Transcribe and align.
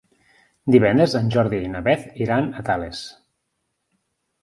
Divendres 0.75 1.13
en 1.19 1.29
Jordi 1.35 1.61
i 1.67 1.71
na 1.75 1.83
Beth 1.91 2.09
iran 2.29 2.51
a 2.51 2.67
Tales. 2.73 3.07